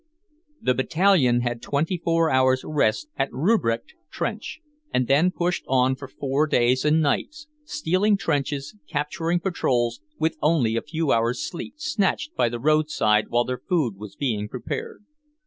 XVI 0.61 0.65
The 0.65 0.73
Battalion 0.73 1.41
had 1.41 1.61
twenty 1.61 1.95
four 1.99 2.31
hours' 2.31 2.63
rest 2.65 3.09
at 3.17 3.29
Rupprecht 3.31 3.93
trench, 4.09 4.59
and 4.91 5.05
then 5.05 5.29
pushed 5.29 5.63
on 5.67 5.95
for 5.95 6.07
four 6.07 6.47
days 6.47 6.83
and 6.83 7.03
nights, 7.03 7.45
stealing 7.65 8.17
trenches, 8.17 8.75
capturing 8.89 9.39
patrols, 9.39 10.01
with 10.17 10.37
only 10.41 10.75
a 10.75 10.81
few 10.81 11.11
hours' 11.11 11.47
sleep, 11.47 11.75
snatched 11.77 12.35
by 12.35 12.49
the 12.49 12.59
roadside 12.59 13.29
while 13.29 13.43
their 13.45 13.59
food 13.67 13.95
was 13.97 14.15
being 14.15 14.49
prepared. 14.49 15.03